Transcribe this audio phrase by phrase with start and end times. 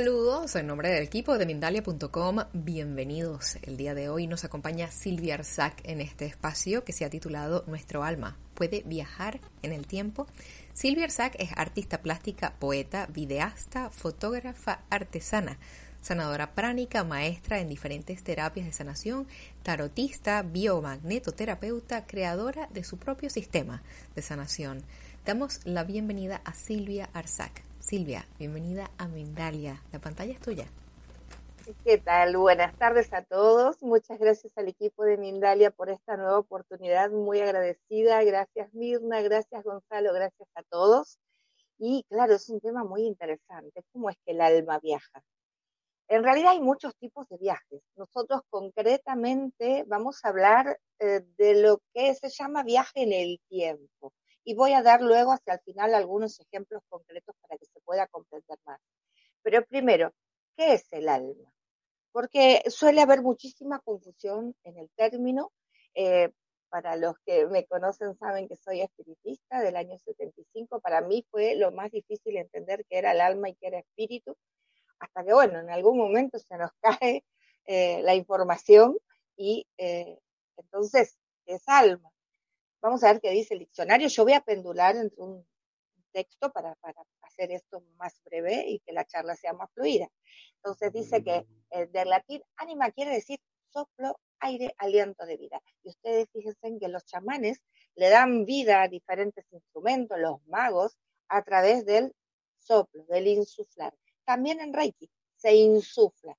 [0.00, 2.38] Saludos en nombre del equipo de Mindalia.com.
[2.54, 3.58] Bienvenidos.
[3.60, 7.64] El día de hoy nos acompaña Silvia Arzac en este espacio que se ha titulado
[7.66, 10.26] Nuestro alma puede viajar en el tiempo.
[10.72, 15.58] Silvia Arzac es artista plástica, poeta, videasta, fotógrafa, artesana
[16.00, 19.26] sanadora pránica, maestra en diferentes terapias de sanación,
[19.62, 23.82] tarotista, biomagnetoterapeuta, creadora de su propio sistema
[24.14, 24.82] de sanación.
[25.26, 27.69] Damos la bienvenida a Silvia Arzac.
[27.80, 29.82] Silvia, bienvenida a Mindalia.
[29.90, 30.66] La pantalla es tuya.
[31.84, 32.36] ¿Qué tal?
[32.36, 33.82] Buenas tardes a todos.
[33.82, 37.10] Muchas gracias al equipo de Mindalia por esta nueva oportunidad.
[37.10, 38.22] Muy agradecida.
[38.22, 41.18] Gracias Mirna, gracias Gonzalo, gracias a todos.
[41.78, 43.82] Y claro, es un tema muy interesante.
[43.92, 45.22] ¿Cómo es que el alma viaja?
[46.08, 47.80] En realidad hay muchos tipos de viajes.
[47.96, 54.12] Nosotros concretamente vamos a hablar eh, de lo que se llama viaje en el tiempo.
[54.44, 58.06] Y voy a dar luego hacia el final algunos ejemplos concretos para que se pueda
[58.08, 58.80] comprender más.
[59.42, 60.12] Pero primero,
[60.56, 61.52] ¿qué es el alma?
[62.12, 65.52] Porque suele haber muchísima confusión en el término.
[65.94, 66.30] Eh,
[66.70, 70.80] para los que me conocen saben que soy espiritista del año 75.
[70.80, 74.36] Para mí fue lo más difícil entender qué era el alma y qué era espíritu
[75.00, 76.70] hasta que, bueno, en algún momento se nos
[77.02, 77.24] cae
[77.66, 78.96] eh, la información
[79.36, 80.18] y eh,
[80.56, 82.10] entonces es alma.
[82.82, 84.08] Vamos a ver qué dice el diccionario.
[84.08, 85.46] Yo voy a pendular entre un
[86.12, 90.08] texto para, para hacer esto más breve y que la charla sea más fluida.
[90.56, 95.62] Entonces dice que eh, del latín ánima quiere decir soplo, aire, aliento de vida.
[95.84, 97.62] Y ustedes fíjense que los chamanes
[97.94, 100.96] le dan vida a diferentes instrumentos, los magos,
[101.28, 102.12] a través del
[102.56, 103.94] soplo, del insuflar
[104.30, 106.36] también en Reiki se insufla.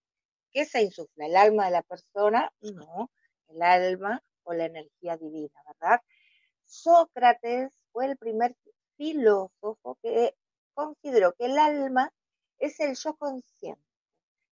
[0.50, 1.26] ¿Qué se insufla?
[1.26, 2.50] ¿El alma de la persona?
[2.62, 3.12] No,
[3.50, 6.00] el alma o la energía divina, ¿verdad?
[6.72, 8.56] Sócrates fue el primer
[8.96, 10.34] filósofo que
[10.74, 12.14] consideró que el alma
[12.60, 13.84] es el yo consciente,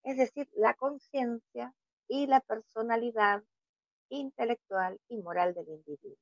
[0.02, 1.74] es decir, la conciencia
[2.08, 3.42] y la personalidad
[4.10, 6.18] intelectual y moral del individuo.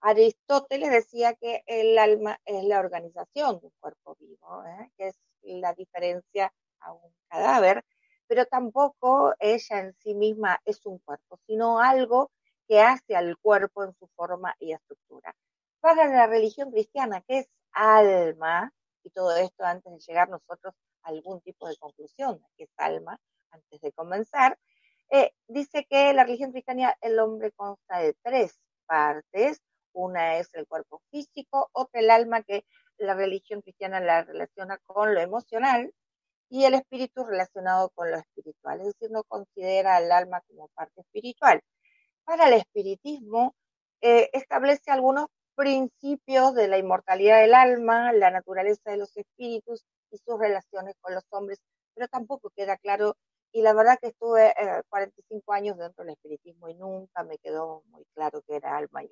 [0.00, 4.90] Aristóteles decía que el alma es la organización de un cuerpo vivo, ¿eh?
[4.96, 7.84] que es la diferencia a un cadáver,
[8.26, 12.30] pero tampoco ella en sí misma es un cuerpo, sino algo
[12.70, 15.34] que hace al cuerpo en su forma y estructura.
[15.80, 18.72] Para la religión cristiana, que es alma,
[19.02, 20.72] y todo esto antes de llegar nosotros
[21.02, 23.18] a algún tipo de conclusión que es alma,
[23.50, 24.56] antes de comenzar,
[25.10, 29.60] eh, dice que la religión cristiana el hombre consta de tres partes,
[29.92, 32.64] una es el cuerpo físico, otra el alma que
[32.98, 35.92] la religión cristiana la relaciona con lo emocional
[36.48, 41.00] y el espíritu relacionado con lo espiritual, es decir, no considera al alma como parte
[41.00, 41.60] espiritual.
[42.24, 43.54] Para el espiritismo
[44.00, 50.18] eh, establece algunos principios de la inmortalidad del alma, la naturaleza de los espíritus y
[50.18, 51.58] sus relaciones con los hombres,
[51.94, 53.16] pero tampoco queda claro
[53.52, 54.54] y la verdad que estuve
[54.88, 59.02] 45 eh, años dentro del espiritismo y nunca me quedó muy claro que era alma
[59.02, 59.10] y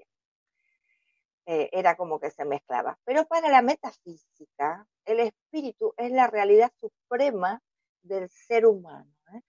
[1.46, 2.98] eh, era como que se mezclaba.
[3.04, 7.60] Pero para la metafísica, el espíritu es la realidad suprema
[8.02, 9.10] del ser humano.
[9.34, 9.40] ¿eh?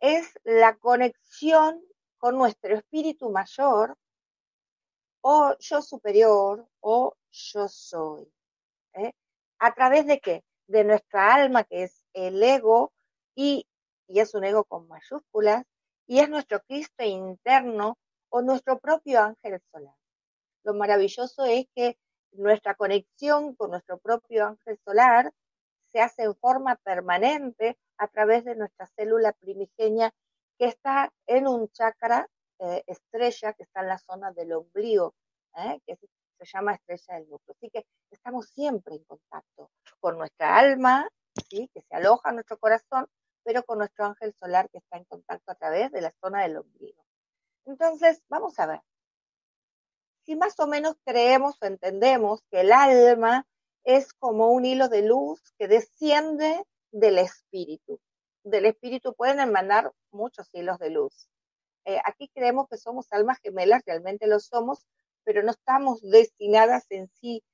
[0.00, 1.82] Es la conexión
[2.20, 3.96] con nuestro espíritu mayor
[5.22, 8.32] o yo superior o yo soy.
[8.94, 9.12] ¿eh?
[9.58, 10.44] ¿A través de qué?
[10.68, 12.92] De nuestra alma, que es el ego,
[13.34, 13.66] y,
[14.06, 15.64] y es un ego con mayúsculas,
[16.06, 17.98] y es nuestro Cristo interno
[18.28, 19.94] o nuestro propio ángel solar
[20.62, 21.98] lo maravilloso es que
[22.32, 25.32] nuestra conexión con nuestro propio ángel solar
[25.90, 30.12] se hace en forma permanente a través de nuestra célula primigenia
[30.60, 32.28] que está en un chakra
[32.58, 35.14] eh, estrella que está en la zona del ombligo,
[35.56, 35.80] ¿eh?
[35.86, 37.56] que se, llama estrella del núcleo.
[37.56, 41.08] Así que estamos siempre en contacto con nuestra alma,
[41.48, 41.70] ¿sí?
[41.72, 43.06] que se aloja en nuestro corazón,
[43.42, 46.58] pero con nuestro ángel solar que está en contacto a través de la zona del
[46.58, 47.06] ombligo.
[47.64, 48.80] Entonces, vamos a ver,
[50.26, 53.46] si más o menos creemos o entendemos que el alma
[53.84, 56.62] es como un hilo de luz que desciende
[56.92, 57.98] del espíritu.
[58.50, 61.28] Del espíritu pueden emanar muchos hilos de luz.
[61.84, 64.84] Eh, aquí creemos que somos almas gemelas, realmente lo somos,
[65.22, 67.44] pero no estamos destinadas en sí,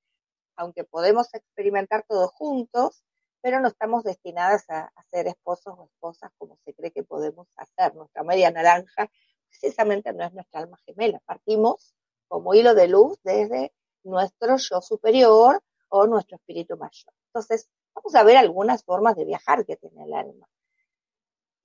[0.56, 3.04] aunque podemos experimentar todos juntos,
[3.42, 7.46] pero no estamos destinadas a, a ser esposos o esposas como se cree que podemos
[7.56, 7.94] hacer.
[7.94, 9.10] Nuestra media naranja
[9.50, 11.20] precisamente no es nuestra alma gemela.
[11.26, 11.94] Partimos
[12.26, 17.12] como hilo de luz desde nuestro yo superior o nuestro espíritu mayor.
[17.26, 20.48] Entonces, vamos a ver algunas formas de viajar que tiene el alma.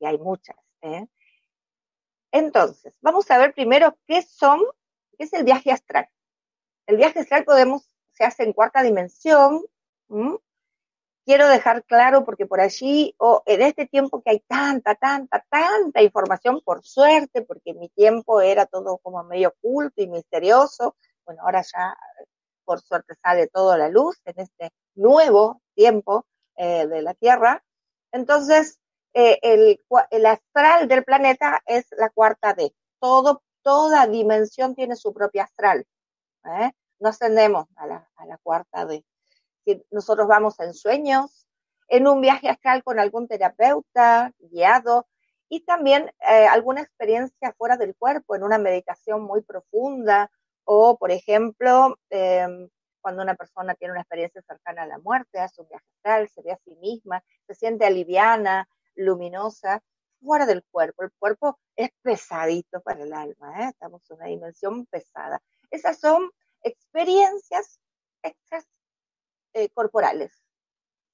[0.02, 0.58] Y hay muchas.
[0.82, 1.08] ¿eh?
[2.34, 4.60] Entonces, vamos a ver primero qué son,
[5.18, 6.10] qué es el viaje astral.
[6.86, 9.64] El viaje astral podemos, se hace en cuarta dimensión
[11.26, 16.02] quiero dejar claro porque por allí, o en este tiempo que hay tanta, tanta, tanta
[16.02, 21.62] información, por suerte, porque mi tiempo era todo como medio oculto y misterioso, bueno, ahora
[21.62, 21.96] ya
[22.66, 26.26] por suerte sale todo a la luz en este nuevo tiempo
[26.58, 27.64] eh, de la Tierra.
[28.12, 28.81] Entonces,
[29.14, 32.74] eh, el, el, astral del planeta es la cuarta D.
[33.00, 35.86] Todo, toda dimensión tiene su propia astral.
[36.46, 36.72] ¿eh?
[37.00, 39.04] No ascendemos a la, a la cuarta D
[39.92, 41.48] nosotros vamos en sueños,
[41.88, 45.08] en un viaje astral con algún terapeuta guiado
[45.50, 50.32] y también eh, alguna experiencia fuera del cuerpo, en una meditación muy profunda
[50.64, 52.70] o, por ejemplo, em,
[53.02, 56.42] cuando una persona tiene una experiencia cercana a la muerte, hace un viaje astral, se
[56.44, 59.84] ve a sí misma, se siente aliviana, luminosa,
[60.22, 61.04] fuera del cuerpo.
[61.04, 63.70] El cuerpo es pesadito para el alma, ¿eh?
[63.70, 65.42] estamos en una dimensión pesada.
[65.70, 66.30] Esas son
[66.64, 67.80] experiencias
[68.22, 68.66] extras
[69.54, 70.32] eh, corporales,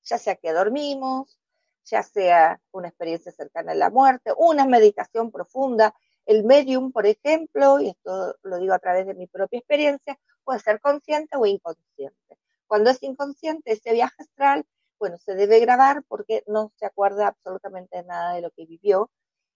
[0.03, 1.39] ya sea que dormimos,
[1.85, 5.93] ya sea una experiencia cercana a la muerte, una meditación profunda.
[6.25, 10.59] El medium, por ejemplo, y esto lo digo a través de mi propia experiencia, puede
[10.59, 12.37] ser consciente o inconsciente.
[12.67, 14.65] Cuando es inconsciente, ese viaje astral,
[14.99, 19.11] bueno, se debe grabar porque no se acuerda absolutamente nada de lo que vivió.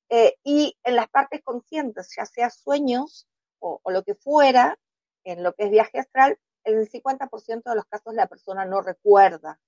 [0.10, 3.28] Eh, y en las partes conscientes, ya sea sueños
[3.60, 4.78] o, o lo que fuera,
[5.24, 8.82] en lo que es viaje astral, en el 50% de los casos la persona no
[8.82, 9.60] recuerda.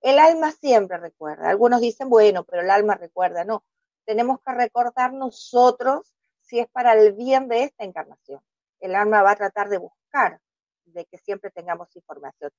[0.00, 1.48] El alma siempre recuerda.
[1.48, 3.44] Algunos dicen, bueno, pero el alma recuerda.
[3.44, 3.64] No,
[4.04, 8.40] tenemos que recordar nosotros si es para el bien de esta encarnación.
[8.80, 10.40] El alma va a tratar de buscar,
[10.86, 12.50] de que siempre tengamos información.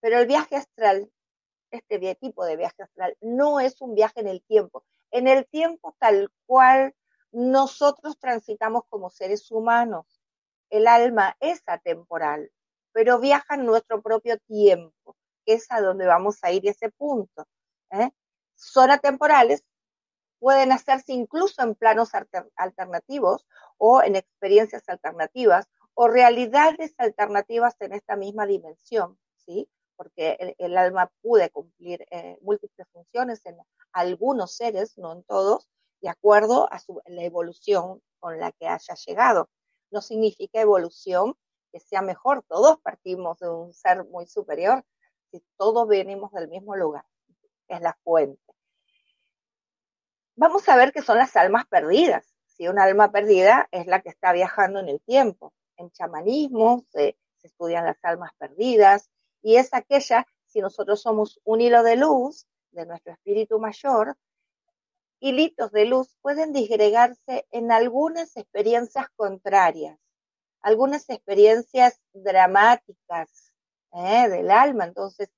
[0.00, 1.10] Pero el viaje astral,
[1.70, 4.84] este tipo de viaje astral, no es un viaje en el tiempo.
[5.10, 6.94] En el tiempo tal cual
[7.32, 10.20] nosotros transitamos como seres humanos.
[10.68, 12.50] El alma es atemporal,
[12.92, 17.46] pero viaja en nuestro propio tiempo, que es a donde vamos a ir ese punto.
[17.90, 18.10] ¿eh?
[18.54, 19.64] Son atemporales,
[20.38, 22.12] pueden hacerse incluso en planos
[22.56, 23.46] alternativos
[23.78, 29.68] o en experiencias alternativas o realidades alternativas en esta misma dimensión, ¿sí?
[30.00, 33.58] Porque el, alma puede cumplir eh, múltiples funciones en
[33.92, 35.68] algunos seres, no en todos,
[36.00, 39.50] de acuerdo a su, la evolución con la que haya llegado.
[39.90, 41.34] No significa evolución
[41.70, 42.42] que sea mejor.
[42.48, 44.82] Todos partimos de un ser muy superior
[45.30, 47.04] si todos venimos del mismo lugar,
[47.68, 48.40] es la fuente.
[50.34, 52.34] Vamos a ver qué son las almas perdidas.
[52.46, 55.52] Si una alma perdida es la que está viajando en el tiempo.
[55.76, 59.10] En chamanismo se, se estudian las almas perdidas
[59.42, 64.16] y es aquella, si nosotros somos un hilo de luz de nuestro espíritu mayor,
[65.20, 69.98] hilitos de luz pueden disgregarse en algunas experiencias contrarias
[70.62, 73.52] algunas experiencias dramáticas
[73.92, 74.28] ¿eh?
[74.28, 74.84] del alma.
[74.84, 75.30] Entonces,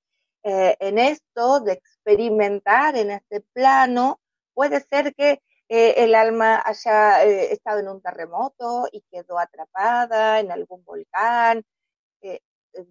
[0.43, 4.19] eh, en esto de experimentar en este plano,
[4.53, 10.51] puede ser que eh, el alma haya estado en un terremoto y quedó atrapada en
[10.51, 11.63] algún volcán,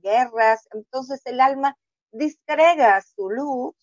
[0.03, 0.69] guerras.
[0.73, 1.77] Entonces, el alma
[2.11, 3.75] disgrega su luz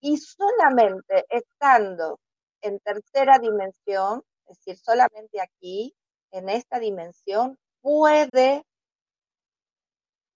[0.00, 2.18] y solamente estando
[2.62, 5.94] en tercera dimensión, es decir, solamente aquí,
[6.32, 8.64] en esta dimensión puede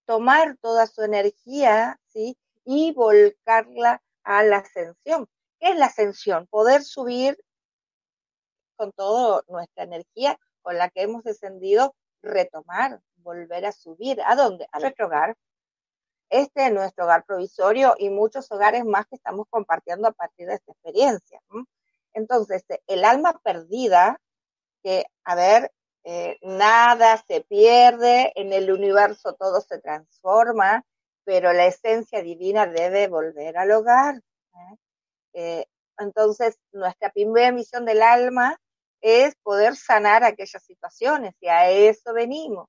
[0.07, 2.37] tomar toda su energía, ¿sí?
[2.65, 5.29] Y volcarla a la ascensión.
[5.61, 6.47] ¿Qué es la ascensión?
[6.49, 7.39] Poder subir
[8.77, 14.21] con toda nuestra energía con la que hemos descendido, retomar, volver a subir.
[14.25, 14.69] ¿A dónde?
[14.71, 15.35] A nuestro hogar.
[16.31, 20.55] Este es nuestro hogar provisorio y muchos hogares más que estamos compartiendo a partir de
[20.55, 21.41] esta experiencia.
[22.13, 24.21] Entonces, el alma perdida,
[24.83, 25.73] que, a ver,
[26.05, 30.85] eh, nada se pierde, en el universo todo se transforma,
[31.25, 34.17] pero la esencia divina debe volver al hogar.
[34.17, 34.77] ¿eh?
[35.33, 35.67] Eh,
[35.99, 38.61] entonces, nuestra primera misión del alma
[39.01, 42.69] es poder sanar aquellas situaciones y a eso venimos.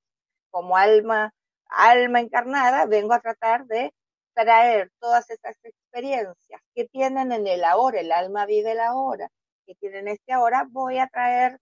[0.55, 1.33] Como alma,
[1.67, 3.93] alma encarnada, vengo a tratar de
[4.33, 9.27] traer todas esas experiencias que tienen en el ahora, el alma vive el ahora,
[9.65, 11.59] que tienen este ahora, voy a traer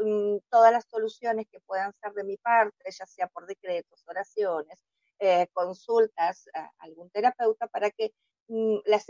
[0.00, 4.78] Mm, todas las soluciones que puedan ser de mi parte, ya sea por decretos, oraciones,
[5.18, 8.12] eh, consultas a algún terapeuta para que
[8.48, 9.06] mm, las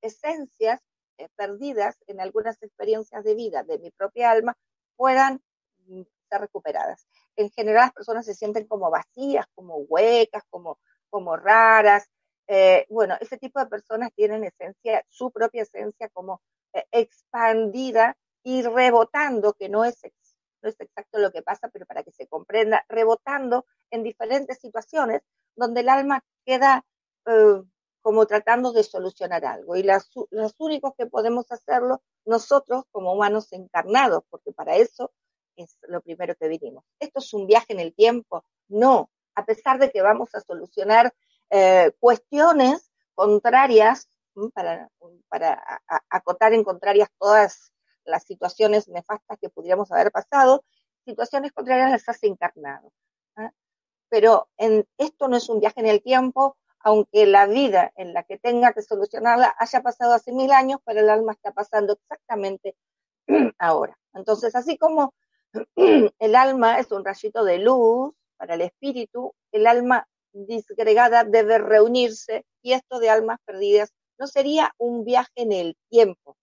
[0.00, 0.80] esencias
[1.18, 4.56] eh, perdidas en algunas experiencias de vida de mi propia alma
[4.96, 5.42] puedan
[5.86, 7.06] mm, ser recuperadas.
[7.36, 10.78] En general las personas se sienten como vacías, como huecas, como,
[11.10, 12.08] como raras.
[12.48, 16.40] Eh, bueno, ese tipo de personas tienen esencia, su propia esencia como
[16.90, 19.98] expandida y rebotando, que no es,
[20.62, 25.22] no es exacto lo que pasa, pero para que se comprenda, rebotando en diferentes situaciones
[25.56, 26.84] donde el alma queda
[27.26, 27.62] eh,
[28.02, 29.74] como tratando de solucionar algo.
[29.74, 35.12] Y las, los únicos que podemos hacerlo nosotros como humanos encarnados, porque para eso
[35.56, 36.84] es lo primero que vinimos.
[36.98, 38.44] ¿Esto es un viaje en el tiempo?
[38.68, 41.14] No, a pesar de que vamos a solucionar
[41.50, 44.08] eh, cuestiones contrarias,
[44.52, 44.90] para,
[45.28, 45.62] para
[46.10, 47.72] acotar en contrarias todas
[48.04, 50.64] las situaciones nefastas que pudiéramos haber pasado,
[51.04, 52.92] situaciones contrarias las hace encarnado.
[53.36, 53.50] ¿ah?
[54.08, 58.22] Pero en, esto no es un viaje en el tiempo, aunque la vida en la
[58.22, 62.76] que tenga que solucionarla haya pasado hace mil años, pero el alma está pasando exactamente
[63.58, 63.98] ahora.
[64.14, 65.14] Entonces, así como
[66.18, 72.44] el alma es un rayito de luz para el espíritu, el alma disgregada debe reunirse
[72.62, 76.36] y esto de almas perdidas no sería un viaje en el tiempo.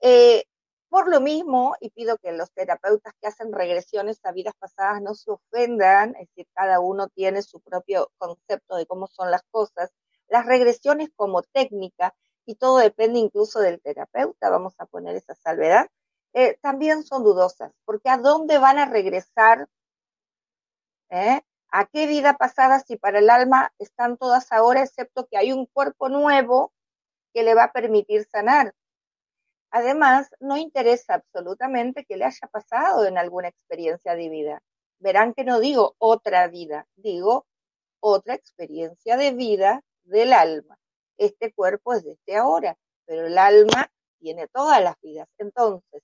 [0.00, 0.44] Eh,
[0.88, 5.14] por lo mismo, y pido que los terapeutas que hacen regresiones a vidas pasadas no
[5.14, 9.90] se ofendan, es decir, cada uno tiene su propio concepto de cómo son las cosas,
[10.28, 12.14] las regresiones como técnica,
[12.46, 15.88] y todo depende incluso del terapeuta, vamos a poner esa salvedad,
[16.34, 19.68] eh, también son dudosas, porque ¿a dónde van a regresar?
[21.10, 21.40] ¿Eh?
[21.70, 25.66] ¿A qué vida pasada si para el alma están todas ahora, excepto que hay un
[25.66, 26.72] cuerpo nuevo
[27.32, 28.74] que le va a permitir sanar?
[29.70, 34.62] Además, no interesa absolutamente que le haya pasado en alguna experiencia de vida.
[34.98, 37.46] Verán que no digo otra vida, digo
[38.00, 40.78] otra experiencia de vida del alma.
[41.16, 43.88] Este cuerpo es desde ahora, pero el alma
[44.18, 45.28] tiene todas las vidas.
[45.38, 46.02] Entonces,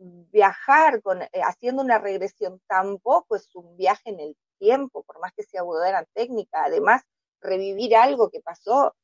[0.00, 5.32] viajar con, eh, haciendo una regresión tampoco es un viaje en el tiempo, por más
[5.34, 6.64] que sea buena técnica.
[6.64, 7.02] Además,
[7.40, 8.94] revivir algo que pasó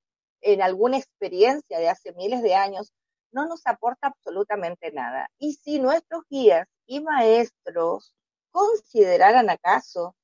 [0.41, 2.93] en alguna experiencia de hace miles de años
[3.33, 5.29] no nos aporta absolutamente nada.
[5.39, 8.15] Y si nuestros guías y maestros
[8.51, 10.15] consideraran acaso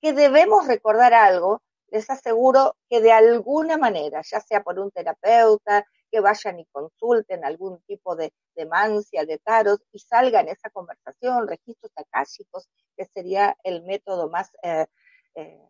[0.00, 5.84] que debemos recordar algo, les aseguro que de alguna manera, ya sea por un terapeuta,
[6.10, 11.92] que vayan y consulten algún tipo de demancia, de tarot y salgan esa conversación, registros
[11.96, 14.86] akáshicos, que sería el método más, eh,
[15.34, 15.68] eh,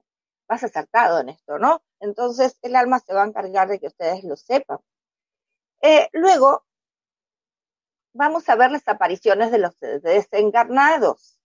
[0.49, 1.83] más acertado en esto, ¿no?
[2.01, 4.79] Entonces el alma se va a encargar de que ustedes lo sepan.
[5.83, 6.65] Eh, luego,
[8.13, 11.39] vamos a ver las apariciones de los desencarnados.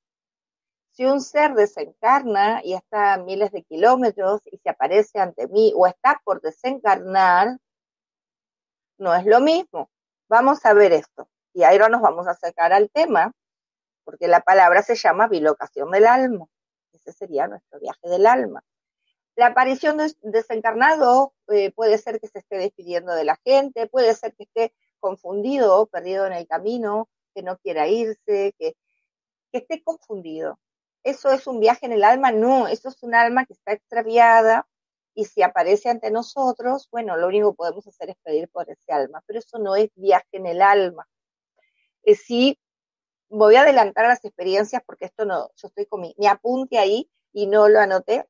[0.92, 5.74] Si un ser desencarna y está a miles de kilómetros y se aparece ante mí
[5.76, 7.60] o está por desencarnar,
[8.98, 9.90] no es lo mismo.
[10.28, 11.30] Vamos a ver esto.
[11.54, 13.32] Y ahora nos vamos a acercar al tema,
[14.04, 16.46] porque la palabra se llama bilocación del alma.
[16.94, 18.64] Ese sería nuestro viaje del alma.
[19.36, 24.16] La aparición de desencarnado eh, puede ser que se esté despidiendo de la gente, puede
[24.16, 28.76] ser que esté confundido, perdido en el camino, que no quiera irse, que,
[29.52, 30.58] que esté confundido.
[31.04, 32.32] ¿Eso es un viaje en el alma?
[32.32, 34.68] No, eso es un alma que está extraviada
[35.16, 38.92] y si aparece ante nosotros, bueno, lo único que podemos hacer es pedir por ese
[38.92, 41.08] alma, pero eso no es viaje en el alma.
[42.04, 42.60] Es sí,
[43.30, 47.48] voy a adelantar las experiencias porque esto no, yo estoy con mi, apunte ahí y
[47.48, 48.28] no lo anoté.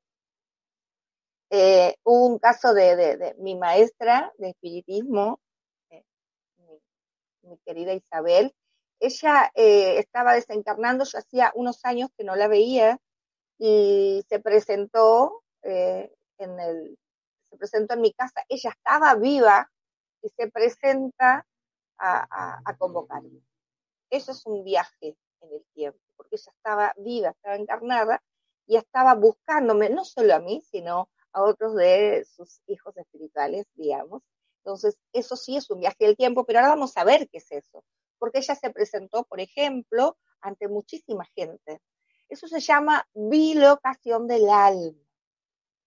[1.49, 5.39] Eh, hubo un caso de, de, mi maestra de espiritismo
[7.45, 8.53] mi querida Isabel.
[8.99, 12.99] Ella eh, estaba desencarnando, yo hacía unos años que no la veía
[13.57, 16.97] y se presentó eh, en el,
[17.49, 18.43] se presentó en mi casa.
[18.49, 19.69] Ella estaba viva
[20.21, 21.45] y se presenta
[21.97, 23.41] a, a, convocarme.
[24.09, 28.21] Eso es un viaje en el tiempo, porque ella estaba viva, estaba encarnada
[28.67, 34.23] y estaba buscándome, no solo a mí, sino a otros de sus hijos espirituales, digamos,
[34.65, 37.51] entonces, eso sí es un viaje del tiempo, pero ahora vamos a ver qué es
[37.51, 37.83] eso,
[38.17, 41.81] porque ella se presentó, por ejemplo, ante muchísima gente.
[42.29, 45.04] Eso se llama bilocación del alma.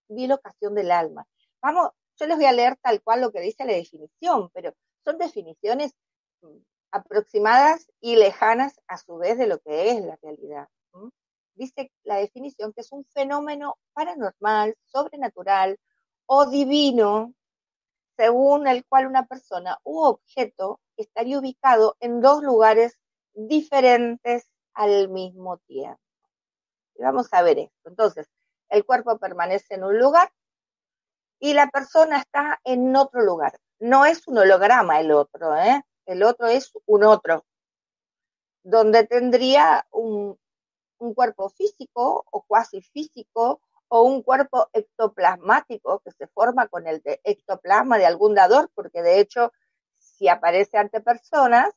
[0.09, 1.25] Bilocación del alma.
[1.61, 4.73] Vamos, yo les voy a leer tal cual lo que dice la definición, pero
[5.05, 5.93] son definiciones
[6.41, 6.57] mm,
[6.91, 10.67] aproximadas y lejanas a su vez de lo que es la realidad.
[11.55, 15.77] Dice la definición que es un fenómeno paranormal, sobrenatural
[16.25, 17.33] o divino
[18.19, 22.99] según el cual una persona u objeto estaría ubicado en dos lugares
[23.33, 26.01] diferentes al mismo tiempo.
[26.95, 27.89] Y vamos a ver esto.
[27.89, 28.27] Entonces,
[28.69, 30.31] el cuerpo permanece en un lugar
[31.39, 33.59] y la persona está en otro lugar.
[33.79, 35.81] No es un holograma el otro, ¿eh?
[36.05, 37.45] El otro es un otro,
[38.63, 40.37] donde tendría un,
[41.15, 47.97] cuerpo físico o cuasi físico o un cuerpo ectoplasmático que se forma con el ectoplasma
[47.97, 49.53] de algún dador, porque de hecho,
[49.97, 51.73] si aparece ante personas,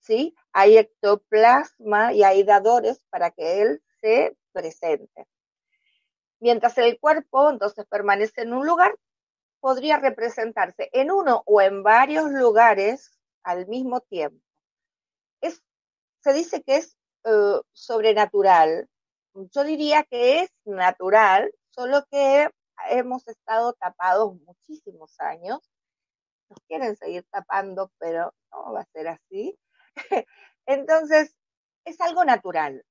[0.00, 0.34] ¿sí?
[0.52, 5.26] Hay ectoplasma y hay dadores para que él se presente.
[6.40, 8.94] Mientras el cuerpo entonces permanece en un lugar,
[9.60, 14.46] podría representarse en uno o en varios lugares al mismo tiempo.
[16.26, 18.88] Se dice que es eh, sobrenatural.
[19.32, 22.50] Yo diría que es natural, solo que
[22.90, 25.60] hemos estado tapados muchísimos años.
[26.48, 29.56] Nos quieren seguir tapando, pero no va a ser así.
[30.66, 31.36] Entonces,
[31.84, 32.84] es algo natural,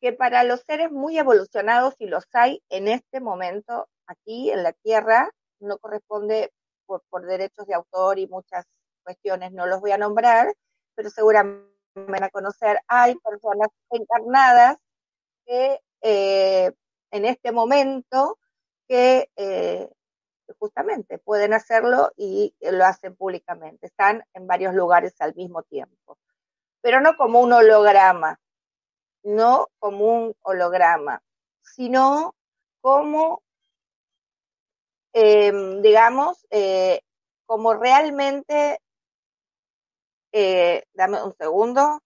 [0.00, 4.72] que para los seres muy evolucionados, y los hay en este momento aquí en la
[4.72, 6.52] Tierra, no corresponde
[6.86, 8.66] por, derechos de autor y muchas
[9.02, 10.54] cuestiones, no los voy a nombrar,
[10.94, 14.78] pero seguramente van a conocer, hay personas encarnadas
[15.46, 16.72] que eh,
[17.10, 18.38] en este momento
[18.86, 19.90] que eh,
[20.58, 23.86] justamente pueden hacerlo y lo hacen públicamente.
[23.86, 26.18] Están en varios lugares al mismo tiempo,
[26.80, 28.40] pero no como un holograma,
[29.22, 31.22] no como un holograma,
[31.62, 32.34] sino
[32.80, 33.42] como,
[35.12, 37.00] em, digamos, eh,
[37.46, 38.80] como realmente,
[40.32, 42.00] eh, dame un segundo,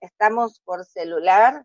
[0.00, 1.64] estamos por celular.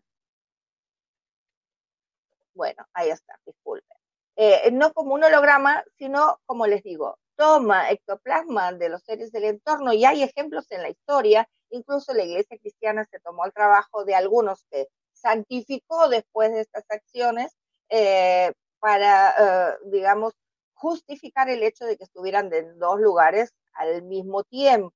[2.54, 3.96] Bueno, ahí está, disculpen.
[4.36, 9.44] Eh, no como un holograma, sino, como les digo, toma ectoplasma de los seres del
[9.44, 14.04] entorno y hay ejemplos en la historia, incluso la iglesia cristiana se tomó el trabajo
[14.04, 17.56] de algunos que santificó después de estas acciones
[17.88, 20.34] eh, para, eh, digamos,
[20.74, 24.92] justificar el hecho de que estuvieran en dos lugares al mismo tiempo.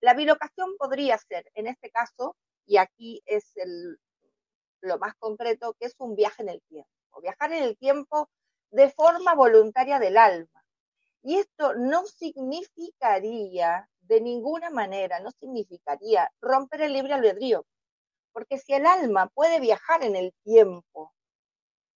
[0.00, 2.36] la bilocación podría ser, en este caso,
[2.66, 3.52] y aquí es
[4.80, 8.28] lo más concreto, que es un viaje en el tiempo viajar en el tiempo
[8.70, 10.55] de forma voluntaria del alma.
[11.26, 17.66] Y esto no significaría de ninguna manera, no significaría romper el libre albedrío,
[18.32, 21.12] porque si el alma puede viajar en el tiempo,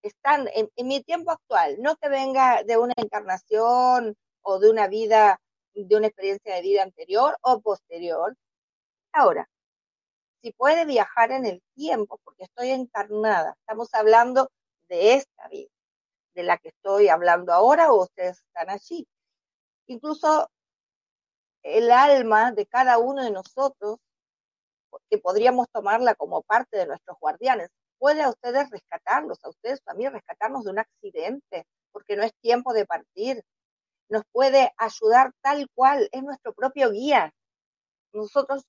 [0.02, 5.40] están en, mi tiempo actual, no que venga de una encarnación o de una vida,
[5.74, 8.34] de una experiencia de vida anterior o posterior,
[9.12, 9.48] ahora,
[10.42, 14.50] si puede viajar en el tiempo, porque estoy encarnada, estamos hablando
[14.88, 15.70] de esta vida,
[16.34, 19.06] de la que estoy hablando ahora o ustedes están allí.
[19.90, 20.48] Incluso
[21.64, 23.98] el alma de cada uno de nosotros,
[25.10, 30.12] que podríamos tomarla como parte de nuestros guardianes, puede a ustedes rescatarlos, a ustedes también
[30.12, 33.42] rescatarnos de un accidente, porque no es tiempo de partir.
[34.08, 37.34] Nos puede ayudar tal cual, es nuestro propio guía.
[38.12, 38.62] Nosotros,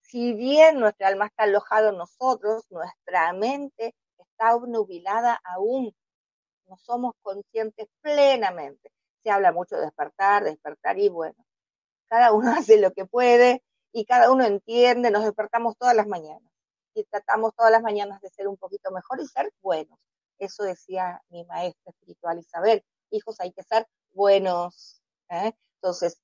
[0.00, 5.94] si bien nuestra alma está alojada en nosotros, nuestra mente está obnubilada aún.
[6.66, 8.90] No somos conscientes plenamente.
[9.22, 11.44] Se habla mucho de despertar, despertar y bueno,
[12.08, 16.50] cada uno hace lo que puede y cada uno entiende, nos despertamos todas las mañanas
[16.94, 19.98] y tratamos todas las mañanas de ser un poquito mejor y ser buenos.
[20.38, 22.84] Eso decía mi maestra espiritual Isabel.
[23.10, 25.02] Hijos, hay que ser buenos.
[25.30, 25.52] ¿eh?
[25.76, 26.20] Entonces,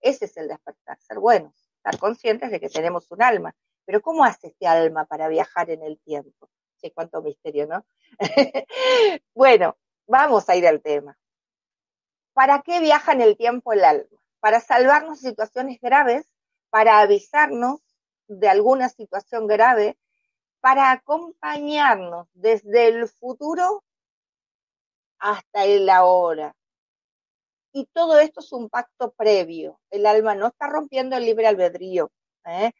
[0.00, 3.54] ese es el despertar, ser buenos, estar conscientes de que tenemos un alma.
[3.84, 6.48] Pero ¿cómo hace este alma para viajar en el tiempo?
[6.90, 7.86] cuánto misterio, ¿no?
[9.34, 11.16] bueno, vamos a ir al tema.
[12.32, 14.18] ¿Para qué viaja en el tiempo el alma?
[14.40, 16.26] Para salvarnos de situaciones graves,
[16.70, 17.80] para avisarnos
[18.26, 19.98] de alguna situación grave,
[20.60, 23.84] para acompañarnos desde el futuro
[25.18, 26.54] hasta el ahora.
[27.72, 29.80] Y todo esto es un pacto previo.
[29.90, 32.10] El alma no está rompiendo el libre albedrío.
[32.44, 32.72] ¿eh?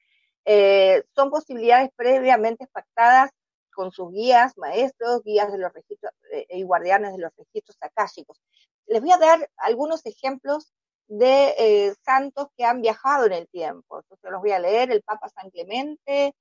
[0.44, 3.30] Eh, son posibilidades previamente pactadas
[3.72, 8.40] con sus guías, maestros, guías de los registros eh, y guardianes de los registros akáshicos.
[8.86, 10.72] Les voy a dar algunos ejemplos
[11.08, 14.00] de eh, santos que han viajado en el tiempo.
[14.00, 16.34] Entonces los voy a leer, el Papa San Clemente,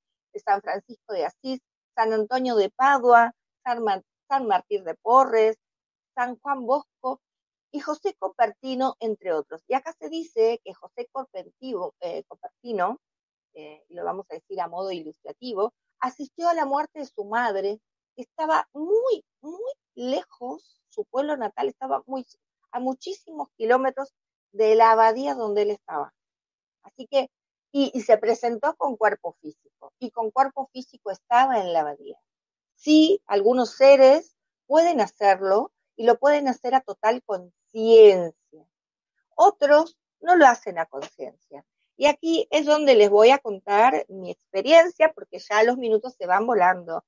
[0.46, 1.60] San Francisco de Asís,
[1.96, 3.84] San Antonio de Padua, San,
[4.28, 5.58] San Martín de Porres,
[6.16, 7.22] San Juan Bosco
[7.72, 9.64] y José Copertino, entre otros.
[9.68, 13.00] Y acá se dice que José Copertino, eh, Copertino
[13.54, 17.80] y lo vamos a decir a modo ilustrativo, asistió a la muerte de su madre,
[18.16, 22.26] que estaba muy, muy lejos, su pueblo natal estaba muy,
[22.72, 24.14] a muchísimos kilómetros
[24.52, 26.14] de la abadía donde él estaba.
[26.84, 27.30] Así que,
[27.72, 32.20] y, y se presentó con cuerpo físico, y con cuerpo físico estaba en la abadía.
[32.76, 34.36] Sí, algunos seres
[34.66, 38.68] pueden hacerlo y lo pueden hacer a total conciencia.
[39.36, 41.66] Otros no lo hacen a conciencia.
[42.02, 46.26] Y aquí es donde les voy a contar mi experiencia, porque ya los minutos se
[46.26, 47.06] van volando.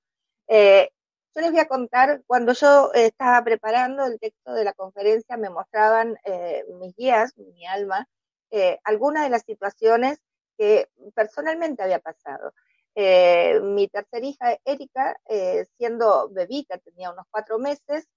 [0.47, 0.91] Eh,
[1.34, 5.49] yo les voy a contar, cuando yo estaba preparando el texto de la conferencia, me
[5.49, 8.08] mostraban eh, mis guías, mi alma,
[8.51, 10.19] eh, algunas de las situaciones
[10.60, 12.53] que personalmente había pasado.
[12.93, 18.08] Eh, mi tercera hija, Erika, eh, siendo bebita, tenía unos cuatro meses,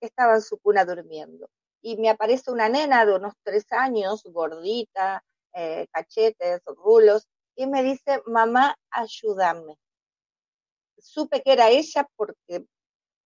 [0.00, 1.48] estaba en su cuna durmiendo.
[1.80, 5.22] Y me aparece una nena de unos tres años, gordita,
[5.54, 9.76] eh, cachetes, rulos, y me dice, mamá, ayúdame.
[10.98, 12.64] Supe que era ella porque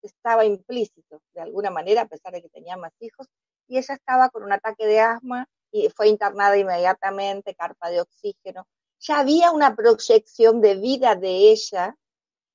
[0.03, 3.27] estaba implícito, de alguna manera, a pesar de que tenía más hijos,
[3.67, 8.67] y ella estaba con un ataque de asma y fue internada inmediatamente, carpa de oxígeno.
[9.01, 11.97] Ya había una proyección de vida de ella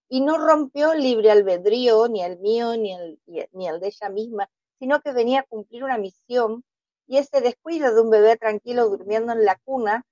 [0.09, 3.19] y no rompió libre albedrío, ni el mío, ni el,
[3.51, 6.63] ni el de ella misma, sino que venía a cumplir una misión
[7.07, 10.05] y ese descuido de un bebé tranquilo durmiendo en la cuna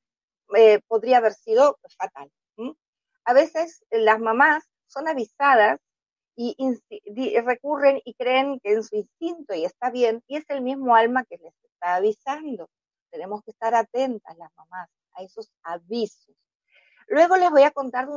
[0.55, 2.31] eh, podría haber sido fatal.
[3.23, 5.79] A veces las mamás son avisadas
[6.35, 6.55] y,
[7.45, 11.23] recurren y creen que en su instinto y está bien, y es el mismo alma
[11.25, 12.69] que les está avisando.
[13.11, 16.35] Tenemos que estar atentas las mamás a esos avisos.
[17.07, 18.07] Luego les voy a contar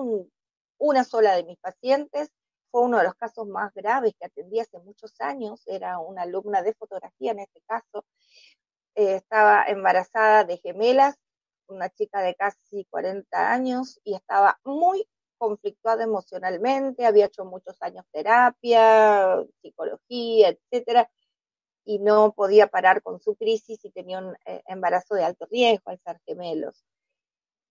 [0.78, 2.30] una sola de mis pacientes.
[2.70, 5.62] Fue uno de los casos más graves que atendí hace muchos años.
[5.66, 8.04] Era una alumna de fotografía en este caso.
[8.96, 11.16] Eh, estaba embarazada de gemelas,
[11.66, 18.06] una chica de casi 40 años y estaba muy conflictuada emocionalmente, había hecho muchos años
[18.12, 21.10] terapia, psicología, etcétera,
[21.84, 25.90] y no podía parar con su crisis y tenía un eh, embarazo de alto riesgo
[25.90, 26.84] al ser gemelos.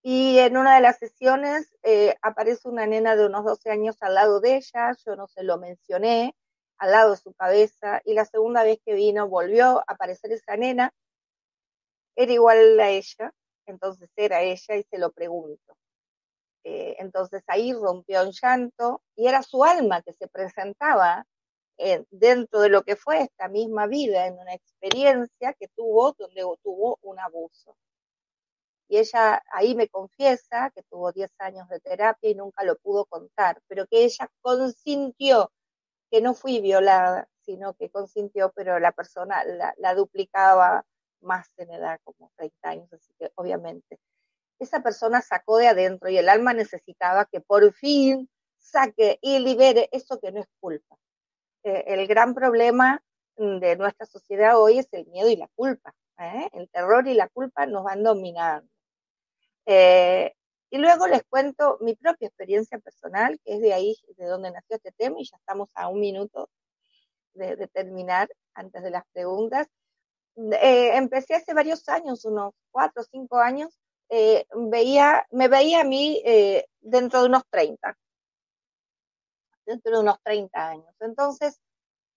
[0.04, 4.16] Y en una de las sesiones eh, aparece una nena de unos 12 años al
[4.16, 6.36] lado de ella, yo no se lo mencioné,
[6.78, 10.58] al lado de su cabeza, y la segunda vez que vino volvió a aparecer esa
[10.58, 10.94] nena,
[12.16, 13.34] era igual a ella,
[13.66, 15.78] entonces era ella y se lo pregunto.
[16.64, 21.26] Eh, entonces ahí rompió en llanto y era su alma que se presentaba
[21.78, 26.42] eh, dentro de lo que fue esta misma vida, en una experiencia que tuvo donde
[26.64, 27.76] tuvo un abuso.
[28.88, 33.06] Y ella ahí me confiesa que tuvo 10 años de terapia y nunca lo pudo
[33.06, 35.52] contar, pero que ella consintió
[36.12, 40.86] que no fui violada, sino que consintió, pero la persona la, la duplicaba
[41.24, 44.00] más en edad, como 30 años, así que obviamente
[44.64, 49.90] esa persona sacó de adentro y el alma necesitaba que por fin saque y libere
[49.92, 50.98] eso que no es culpa.
[51.64, 53.04] Eh, el gran problema
[53.36, 55.94] de nuestra sociedad hoy es el miedo y la culpa.
[56.20, 56.50] ¿eh?
[56.54, 58.70] El terror y la culpa nos van dominando.
[59.66, 60.34] Eh,
[60.70, 64.78] y luego les cuento mi propia experiencia personal, que es de ahí, de donde nació
[64.78, 66.50] este tema, y ya estamos a un minuto
[67.34, 69.68] de, de terminar antes de las preguntas.
[70.36, 76.22] Empecé hace varios años, unos cuatro o cinco años, eh, veía, me veía a mí
[76.24, 77.98] eh, dentro de unos 30,
[79.66, 80.96] dentro de unos 30 años.
[81.00, 81.60] Entonces,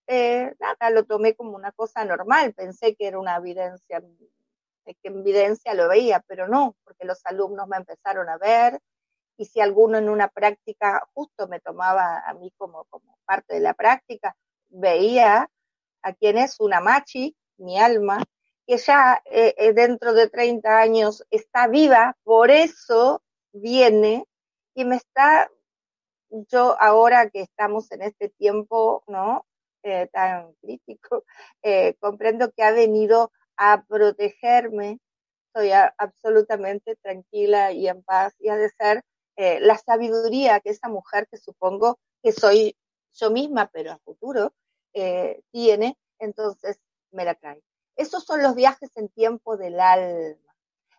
[0.07, 4.03] eh, nada, lo tomé como una cosa normal, pensé que era una evidencia,
[4.85, 8.79] que en evidencia lo veía, pero no, porque los alumnos me empezaron a ver.
[9.39, 13.61] Y si alguno en una práctica justo me tomaba a mí como, como parte de
[13.61, 14.37] la práctica,
[14.69, 15.49] veía
[16.03, 18.23] a quien es una machi, mi alma,
[18.67, 24.27] que ya eh, eh, dentro de 30 años está viva, por eso viene
[24.75, 25.51] y me está,
[26.31, 29.47] yo ahora que estamos en este tiempo, ¿no?
[29.83, 31.25] Eh, tan crítico,
[32.01, 34.99] comprendo que ha venido a protegerme,
[35.47, 39.05] estoy absolutamente tranquila y en paz y ha de ser
[39.37, 42.77] la sabiduría que esa mujer que supongo que soy
[43.15, 44.53] yo misma, pero a futuro,
[45.53, 47.63] tiene, entonces me la trae.
[47.97, 50.55] Esos son los viajes en tiempo del alma.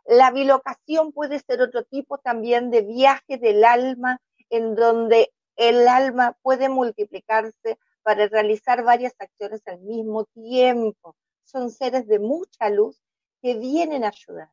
[0.06, 6.38] La bilocación puede ser otro tipo también de viaje del alma en donde el alma
[6.41, 11.15] puede multiplicarse para realizar varias acciones al mismo tiempo.
[11.43, 13.02] Son seres de mucha luz
[13.41, 14.50] que vienen a ayudar.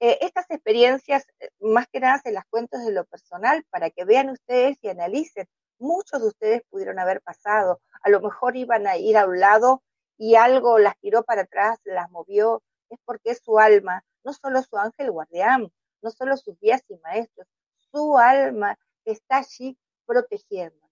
[0.00, 4.04] Eh, estas experiencias, eh, más que nada, se las cuento desde lo personal para que
[4.04, 5.46] vean ustedes y analicen.
[5.78, 9.82] Muchos de ustedes pudieron haber pasado, a lo mejor iban a ir a un lado
[10.20, 14.76] y algo las tiró para atrás, las movió, es porque su alma, no solo su
[14.76, 17.48] ángel guardián, no solo sus guías y maestros,
[17.90, 20.90] su alma está allí protegiéndonos.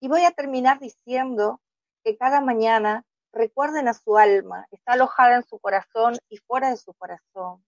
[0.00, 1.60] Y voy a terminar diciendo
[2.04, 6.78] que cada mañana recuerden a su alma, está alojada en su corazón y fuera de
[6.78, 7.62] su corazón,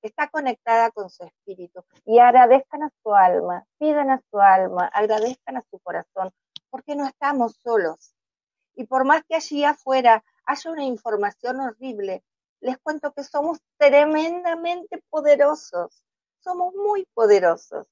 [0.00, 5.58] está conectada con su espíritu y agradezcan a su alma, pidan a su alma, agradezcan
[5.58, 6.30] a su corazón,
[6.70, 8.13] porque no estamos solos,
[8.74, 12.22] y por más que allí afuera haya una información horrible,
[12.60, 16.02] les cuento que somos tremendamente poderosos,
[16.40, 17.86] somos muy poderosos.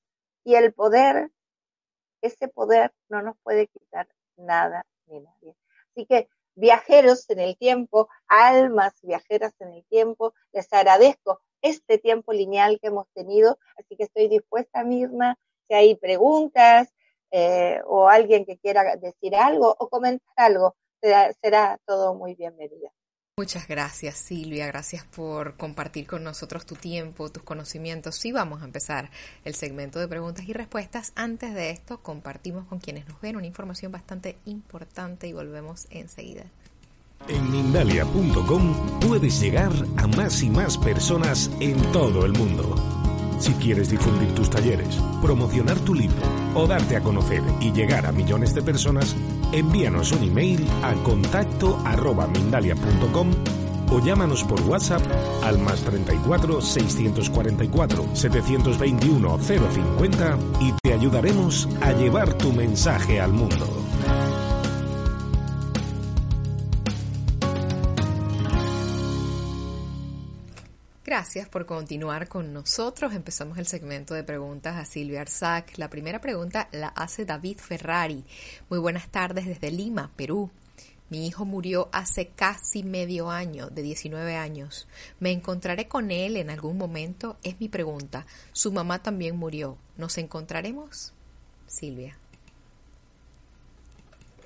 [0.44, 1.30] Y el poder,
[2.20, 5.56] ese poder no nos puede quitar nada ni nadie.
[5.90, 12.32] Así que viajeros en el tiempo, almas viajeras en el tiempo, les agradezco este tiempo
[12.32, 16.92] lineal que hemos tenido, así que estoy dispuesta, Mirna, si hay preguntas
[17.32, 22.92] eh, o alguien que quiera decir algo o comentar algo, será, será todo muy bienvenido.
[23.38, 28.16] Muchas gracias Silvia, gracias por compartir con nosotros tu tiempo, tus conocimientos.
[28.16, 29.10] Sí, vamos a empezar
[29.46, 31.14] el segmento de preguntas y respuestas.
[31.16, 36.44] Antes de esto, compartimos con quienes nos ven una información bastante importante y volvemos enseguida.
[37.26, 43.11] En Mindalia.com puedes llegar a más y más personas en todo el mundo.
[43.42, 46.22] Si quieres difundir tus talleres, promocionar tu libro
[46.54, 49.16] o darte a conocer y llegar a millones de personas,
[49.50, 53.30] envíanos un email a contacto arroba mindalia.com
[53.90, 55.02] o llámanos por WhatsApp
[55.42, 63.66] al más 34 644 721 050 y te ayudaremos a llevar tu mensaje al mundo.
[71.22, 73.14] Gracias por continuar con nosotros.
[73.14, 75.78] Empezamos el segmento de preguntas a Silvia Arzac.
[75.78, 78.24] La primera pregunta la hace David Ferrari.
[78.68, 80.50] Muy buenas tardes desde Lima, Perú.
[81.10, 84.88] Mi hijo murió hace casi medio año, de 19 años.
[85.20, 87.36] ¿Me encontraré con él en algún momento?
[87.44, 88.26] Es mi pregunta.
[88.50, 89.78] Su mamá también murió.
[89.96, 91.14] ¿Nos encontraremos?
[91.68, 92.18] Silvia.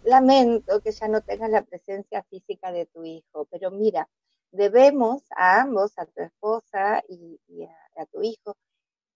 [0.05, 4.07] Lamento que ya no tengas la presencia física de tu hijo, pero mira,
[4.51, 7.39] debemos a ambos, a tu esposa y,
[7.97, 8.57] a, tu hijo,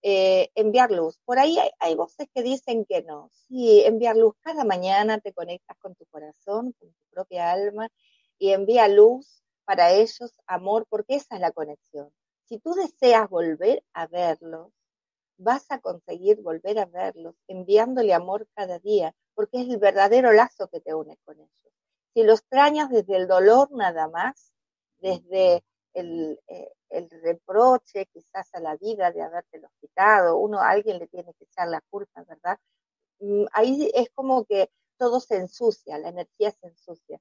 [0.03, 1.19] eh, enviar luz.
[1.25, 3.31] Por ahí hay, voces que dicen que no.
[3.49, 7.89] Sí, enviar luz cada mañana, te conectas con tu corazón, con tu propia alma
[8.39, 12.11] y envía luz para ellos, amor, porque esa es la conexión.
[12.45, 14.73] Si tú deseas volver a verlos,
[15.37, 20.69] vas a conseguir volver a verlos enviándole amor cada día, porque es el verdadero lazo
[20.69, 21.73] que te une con ellos.
[22.13, 24.53] Si lo extrañas desde el dolor nada más,
[25.01, 30.99] desde el, eh, el, reproche quizás a la vida de haberte quitado, uno a alguien
[30.99, 32.59] le tiene que echar la culpa, ¿verdad?
[33.21, 37.21] Mm, ahí es como que todo se ensucia, la energía se ensucia.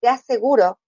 [0.00, 0.78] Te aseguro,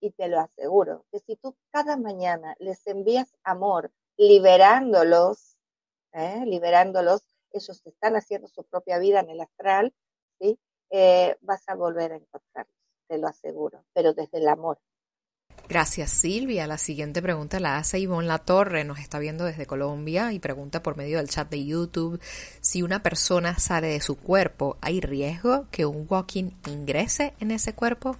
[0.00, 5.58] y te lo aseguro, que si tú cada mañana les envías amor, liberándolos,
[6.12, 6.42] ¿eh?
[6.46, 9.94] liberándolos, ellos están haciendo su propia vida en el astral,
[10.40, 10.58] ¿sí?
[10.90, 12.74] Eh, vas a volver a encontrarlos,
[13.08, 14.78] te lo aseguro, pero desde el amor.
[15.70, 16.66] Gracias Silvia.
[16.66, 20.96] La siguiente pregunta la hace Ivonne Latorre, nos está viendo desde Colombia y pregunta por
[20.96, 22.20] medio del chat de YouTube
[22.60, 27.72] si una persona sale de su cuerpo, ¿hay riesgo que un walking ingrese en ese
[27.72, 28.16] cuerpo?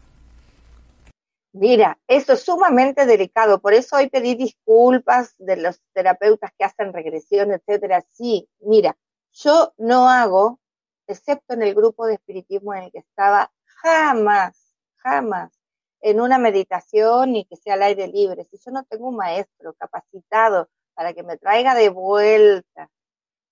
[1.53, 6.93] Mira, eso es sumamente delicado, por eso hoy pedí disculpas de los terapeutas que hacen
[6.93, 8.05] regresión, etcétera.
[8.13, 8.97] Sí, mira,
[9.33, 10.61] yo no hago,
[11.09, 13.51] excepto en el grupo de espiritismo en el que estaba,
[13.83, 14.57] jamás,
[14.99, 15.60] jamás
[16.01, 18.47] en una meditación y que sea al aire libre.
[18.51, 22.91] Si yo no tengo un maestro capacitado para que me traiga de vuelta,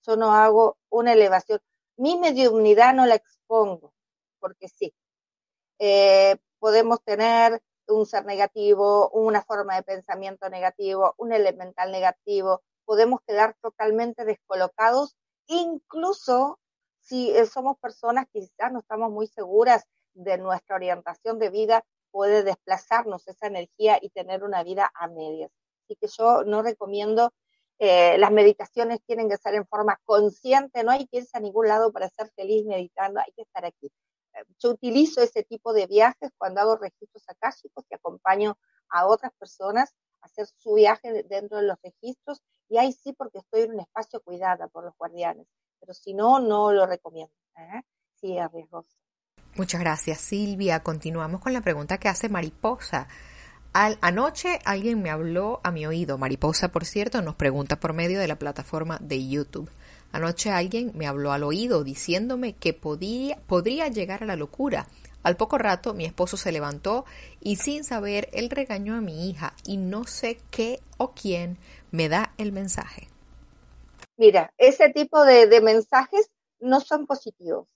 [0.06, 1.60] yo no hago una elevación.
[1.96, 3.92] Mi mediunidad no la expongo,
[4.38, 4.94] porque sí.
[5.78, 13.20] Eh, podemos tener un ser negativo, una forma de pensamiento negativo, un elemental negativo, podemos
[13.26, 16.58] quedar totalmente descolocados, incluso
[17.00, 19.84] si eh, somos personas que quizás no estamos muy seguras
[20.14, 21.84] de nuestra orientación de vida,
[22.18, 25.52] puede desplazarnos esa energía y tener una vida a medias.
[25.84, 27.32] Así que yo no recomiendo,
[27.78, 31.68] eh, las meditaciones tienen que ser en forma consciente, no hay que irse a ningún
[31.68, 33.92] lado para ser feliz meditando, hay que estar aquí.
[34.58, 39.94] Yo utilizo ese tipo de viajes cuando hago registros akáshicos y acompaño a otras personas
[40.20, 43.80] a hacer su viaje dentro de los registros y ahí sí porque estoy en un
[43.80, 45.46] espacio cuidada por los guardianes,
[45.78, 47.32] pero si no, no lo recomiendo.
[47.58, 47.82] ¿eh?
[48.16, 49.07] Sí, es.
[49.56, 50.80] Muchas gracias, Silvia.
[50.80, 53.08] Continuamos con la pregunta que hace Mariposa.
[53.72, 56.16] Al, anoche alguien me habló a mi oído.
[56.16, 59.70] Mariposa, por cierto, nos pregunta por medio de la plataforma de YouTube.
[60.12, 64.86] Anoche alguien me habló al oído diciéndome que podría llegar a la locura.
[65.22, 67.04] Al poco rato mi esposo se levantó
[67.40, 71.58] y sin saber él regañó a mi hija y no sé qué o quién
[71.90, 73.08] me da el mensaje.
[74.16, 76.30] Mira, ese tipo de mensajes
[76.60, 77.66] no son positivos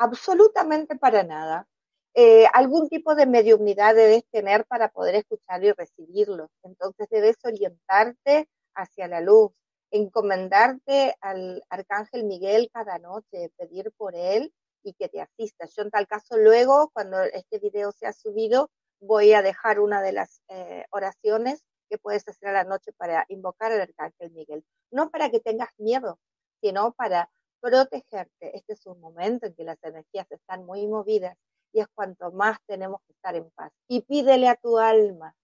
[0.00, 1.66] absolutamente para nada.
[2.14, 6.48] Eh, algún tipo de mediunidad debes tener para poder escuchar y recibirlo.
[6.64, 9.52] Entonces debes orientarte hacia la luz,
[9.90, 15.66] encomendarte al arcángel Miguel cada noche, pedir por él y que te asista.
[15.66, 20.12] Yo en tal caso luego, cuando este video sea subido, voy a dejar una de
[20.12, 24.64] las eh, oraciones que puedes hacer a la noche para invocar al arcángel Miguel.
[24.90, 26.18] No para que tengas miedo,
[26.62, 27.28] sino para
[27.60, 28.56] protegerte.
[28.56, 31.36] Este es un momento en que las energías están muy movidas
[31.72, 33.72] y es cuanto más tenemos que estar en paz.
[33.88, 35.34] Y pídele a tu alma.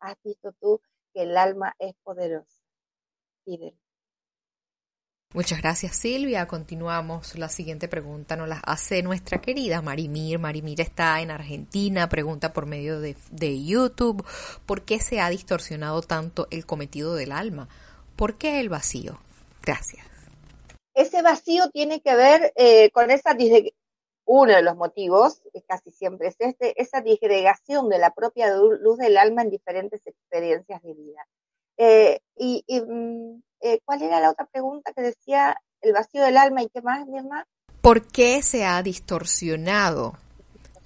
[0.00, 0.80] Has visto tú
[1.12, 2.60] que el alma es poderosa.
[3.44, 3.78] Pídele.
[5.34, 6.46] Muchas gracias Silvia.
[6.46, 7.36] Continuamos.
[7.36, 10.38] La siguiente pregunta nos la hace nuestra querida Marimir.
[10.38, 14.24] Marimir está en Argentina, pregunta por medio de, YouTube,
[14.64, 17.68] ¿por qué se ha distorsionado tanto el cometido del alma?
[18.14, 19.18] ¿Por qué el vacío?
[19.62, 20.15] Gracias.
[20.96, 23.36] Ese vacío tiene que ver eh, con esa
[24.24, 29.18] uno de los motivos, casi siempre es este, esa disgregación de la propia luz del
[29.18, 31.26] alma en diferentes experiencias de vida.
[31.76, 36.62] Eh, y, mm, eh, ¿cuál era la otra pregunta que decía el vacío del alma
[36.62, 37.46] y qué más, mi hermana?
[37.82, 40.14] ¿Por qué se ha distorsionado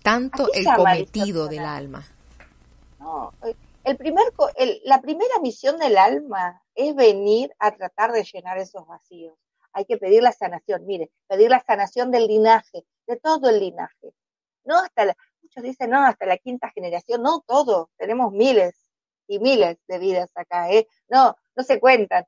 [0.03, 2.05] tanto el cometido del alma?
[2.99, 3.33] No,
[3.85, 4.25] el primer,
[4.83, 9.39] la primera misión del alma es venir a tratar de llenar esos vacíos.
[9.73, 14.13] Hay que pedir la sanación, mire, pedir la sanación del linaje, de todo el linaje.
[14.65, 18.91] No hasta la, muchos dicen, no, hasta la quinta generación, no todo, tenemos miles
[19.27, 20.89] y miles de vidas acá, ¿eh?
[21.09, 22.25] No, no se cuentan.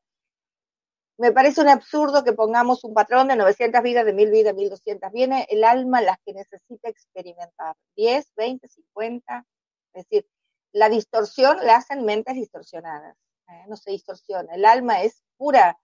[1.18, 5.12] Me parece un absurdo que pongamos un patrón de 900 vidas, de 1000 vidas, 1200.
[5.12, 7.76] Viene el alma las que necesita experimentar.
[7.96, 9.46] 10, 20, 50.
[9.94, 10.26] Es decir,
[10.72, 13.16] la distorsión la hacen mentes distorsionadas.
[13.48, 13.64] ¿eh?
[13.68, 14.54] No se distorsiona.
[14.54, 15.78] El alma es pura,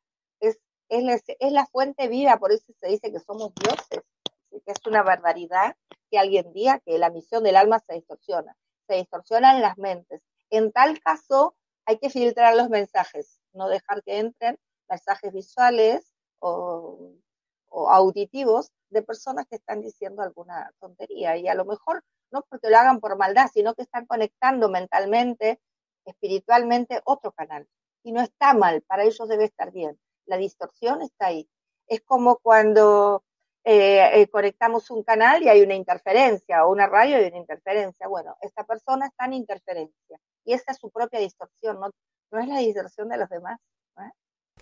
[0.89, 4.05] es, la, fuente vida, por eso se dice que somos dioses.
[4.51, 5.77] Que es una barbaridad
[6.11, 8.57] que alguien diga que la misión del alma se distorsiona.
[8.87, 10.23] Se distorsionan las mentes.
[10.51, 17.13] En tal caso, hay que filtrar los mensajes, no dejar que entren mensajes visuales o,
[17.71, 21.37] auditivos de personas que están diciendo alguna tontería.
[21.37, 25.61] Y a lo mejor no porque lo hagan por maldad, sino que están conectando mentalmente,
[26.05, 27.69] espiritualmente otro canal.
[28.03, 29.99] Y no está mal, para ellos debe estar bien.
[30.29, 31.49] La distorsión está ahí.
[31.89, 33.25] Es como cuando
[33.65, 38.07] eh, eh, conectamos un canal y hay una interferencia, o una radio y una interferencia.
[38.07, 41.91] Bueno, esta persona está en interferencia y esa es su propia distorsión, no,
[42.31, 43.59] no es la distorsión de los demás.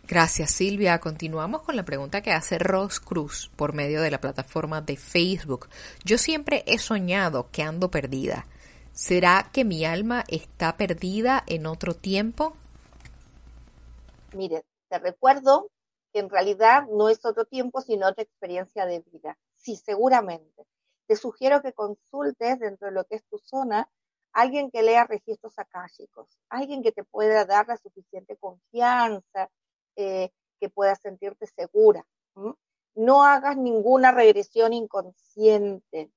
[0.09, 1.01] Gracias Silvia.
[1.01, 5.69] Continuamos con la pregunta que hace Ross Cruz por medio de la plataforma de Facebook.
[6.05, 8.47] Yo siempre he soñado que ando perdida.
[8.93, 12.57] ¿Será que mi alma está perdida en otro tiempo?
[14.33, 14.65] Mire,
[14.99, 15.71] recuerdo
[16.13, 19.39] que en realidad no es otro tiempo, sino otra experiencia de vida.
[19.55, 20.67] Sí, seguramente.
[21.07, 23.89] Te sugiero que consultes dentro de lo que es tu zona
[24.37, 29.51] alguien que lea registros akáshicos, alguien que te pueda dar la suficiente confianza,
[29.97, 30.31] eh,
[30.61, 32.07] que pueda sentirte segura.
[32.95, 36.11] No hagas ninguna regresión inconsciente,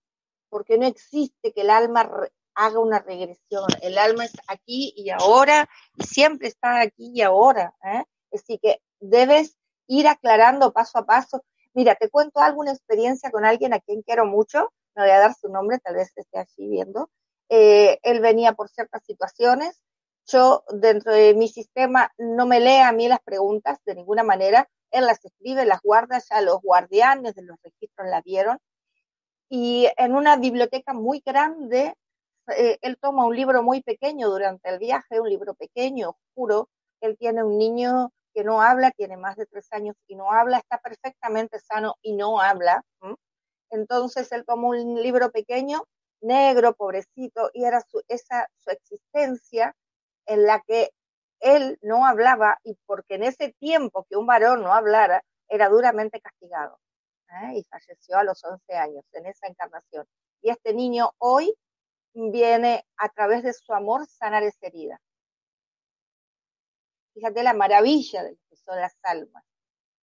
[0.50, 2.10] porque no existe que el alma
[2.56, 3.68] haga una regresión.
[3.82, 7.74] El alma es aquí y ahora y siempre está aquí y ahora.
[7.84, 8.04] ¿eh?
[8.34, 11.44] Así que debes ir aclarando paso a paso.
[11.74, 15.34] Mira, te cuento alguna experiencia con alguien a quien quiero mucho, no voy a dar
[15.34, 17.10] su nombre, tal vez esté así viendo,
[17.50, 19.82] eh, él venía por ciertas situaciones.
[20.28, 24.70] Yo, dentro de mi sistema, no me lee a mí las preguntas de ninguna manera.
[24.92, 28.60] Él las escribe, las guarda, ya los guardianes de los registros la vieron.
[29.50, 31.96] Y en una biblioteca muy grande,
[32.56, 36.70] eh, él toma un libro muy pequeño durante el viaje, un libro pequeño, oscuro.
[37.02, 40.58] Él tiene un niño que no habla, tiene más de tres años y no habla,
[40.58, 42.84] está perfectamente sano y no habla.
[43.70, 45.84] Entonces él toma un libro pequeño
[46.22, 49.76] negro, pobrecito, y era su, esa su existencia
[50.26, 50.92] en la que
[51.40, 56.20] él no hablaba y porque en ese tiempo que un varón no hablara, era duramente
[56.22, 56.80] castigado.
[57.30, 57.58] ¿eh?
[57.58, 60.06] Y falleció a los 11 años en esa encarnación.
[60.42, 61.54] Y este niño hoy
[62.14, 65.00] viene a través de su amor sanar esa herida.
[67.20, 69.44] Fíjate la maravilla de lo que son las almas.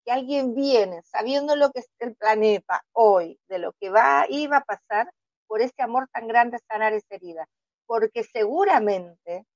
[0.05, 4.57] Que alguien viene sabiendo lo que es el planeta hoy, de lo que va, iba
[4.57, 5.09] a pasar,
[5.47, 7.47] por ese amor tan grande sanar esa herida.
[7.87, 9.47] Porque seguramente,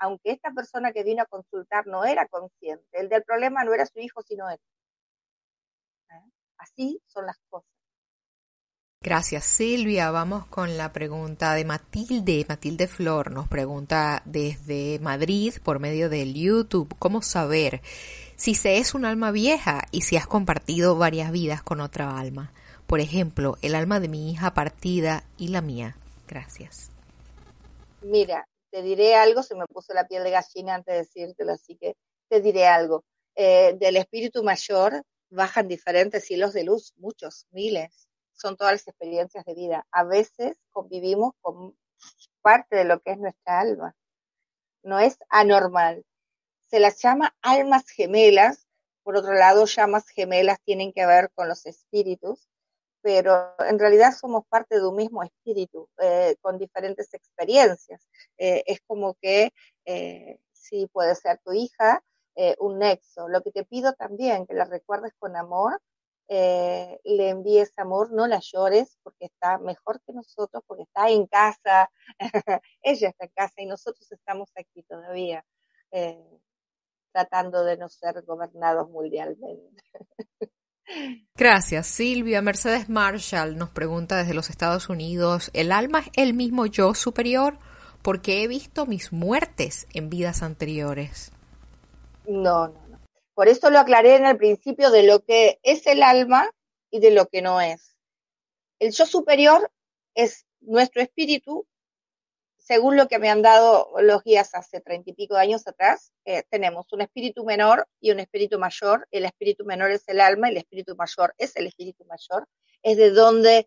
[0.00, 3.86] aunque esta persona que vino a consultar no era consciente, el del problema no era
[3.86, 4.58] su hijo, sino él.
[6.10, 6.30] ¿Eh?
[6.56, 7.70] Así son las cosas.
[9.04, 10.10] Gracias Silvia.
[10.10, 12.46] Vamos con la pregunta de Matilde.
[12.48, 17.82] Matilde Flor nos pregunta desde Madrid por medio del YouTube, ¿cómo saber
[18.36, 22.54] si se es un alma vieja y si has compartido varias vidas con otra alma?
[22.86, 25.98] Por ejemplo, el alma de mi hija partida y la mía.
[26.26, 26.90] Gracias.
[28.00, 31.76] Mira, te diré algo, se me puso la piel de gallina antes de decírtelo, así
[31.76, 31.94] que
[32.30, 33.04] te diré algo.
[33.36, 38.08] Eh, del espíritu mayor bajan diferentes hilos de luz, muchos, miles.
[38.34, 39.86] Son todas las experiencias de vida.
[39.90, 41.76] A veces convivimos con
[42.42, 43.96] parte de lo que es nuestra alma.
[44.82, 46.04] No es anormal.
[46.66, 48.66] Se las llama almas gemelas.
[49.02, 52.48] Por otro lado, llamas gemelas tienen que ver con los espíritus
[53.04, 58.08] pero en realidad somos parte de un mismo espíritu, eh, con diferentes experiencias.
[58.38, 59.52] Eh, es como que
[59.84, 62.02] eh, sí puede ser tu hija,
[62.58, 63.28] un nexo.
[63.28, 65.80] Lo que te pido también, que la recuerdes con amor,
[66.28, 71.26] eh, le envíes amor, no la llores, porque está mejor que nosotros, porque está en
[71.26, 71.90] casa,
[72.82, 75.44] ella está en casa y nosotros estamos aquí todavía,
[75.90, 76.40] eh,
[77.12, 79.82] tratando de no ser gobernados mundialmente.
[81.34, 82.42] Gracias, Silvia.
[82.42, 87.58] Mercedes Marshall nos pregunta desde los Estados Unidos, ¿el alma es el mismo yo superior?
[88.02, 91.32] Porque he visto mis muertes en vidas anteriores.
[92.26, 92.83] No, no, no.
[93.34, 96.50] Por eso lo aclaré en el principio de lo que es el alma
[96.90, 97.96] y de lo que no es.
[98.78, 99.70] El yo superior
[100.14, 101.66] es nuestro espíritu,
[102.64, 106.12] según lo que me han dado los guías hace treinta y pico de años atrás,
[106.24, 109.06] eh, tenemos un espíritu menor y un espíritu mayor.
[109.10, 112.48] El espíritu menor es el alma, el espíritu mayor es el espíritu mayor.
[112.82, 113.66] Es de donde,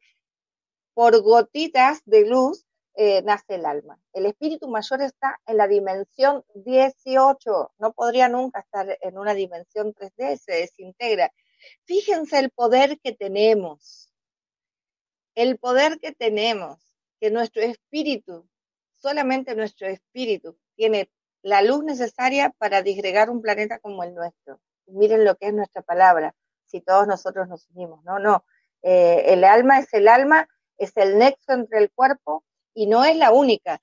[0.96, 2.67] por gotitas de luz,
[3.00, 4.00] eh, nace el alma.
[4.12, 9.94] El espíritu mayor está en la dimensión 18, no podría nunca estar en una dimensión
[9.94, 11.32] 3D, se desintegra.
[11.86, 14.12] Fíjense el poder que tenemos,
[15.36, 16.80] el poder que tenemos,
[17.20, 18.50] que nuestro espíritu,
[18.96, 21.12] solamente nuestro espíritu, tiene
[21.44, 24.60] la luz necesaria para disgregar un planeta como el nuestro.
[24.88, 26.34] Miren lo que es nuestra palabra,
[26.66, 28.44] si todos nosotros nos unimos, no, no.
[28.82, 32.44] Eh, el alma es el alma, es el nexo entre el cuerpo
[32.78, 33.82] y no es la única.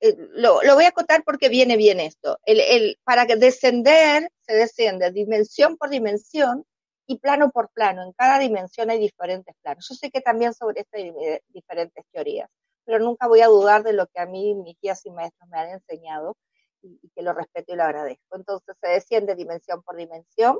[0.00, 2.38] Eh, lo, voy a acotar porque viene bien esto.
[2.46, 6.64] El, el, para descender, se desciende dimensión por dimensión
[7.06, 8.02] y plano por plano.
[8.02, 9.86] En cada dimensión hay diferentes planos.
[9.86, 11.12] Yo sé que también sobre esto hay
[11.48, 12.48] diferentes teorías,
[12.86, 15.58] pero nunca voy a dudar de lo que a mí mis guías y maestros me
[15.58, 16.38] han enseñado
[16.80, 18.34] y, y que lo respeto y lo agradezco.
[18.34, 20.58] Entonces se desciende dimensión por dimensión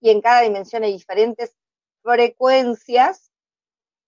[0.00, 1.56] y en cada dimensión hay diferentes
[2.04, 3.33] frecuencias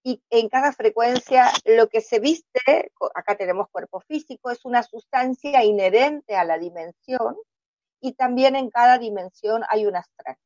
[0.06, 5.64] y en cada frecuencia lo que se viste, acá tenemos cuerpo físico, es una sustancia
[5.64, 7.36] inherente a la dimensión
[8.00, 10.36] y también en cada dimensión hay un astral.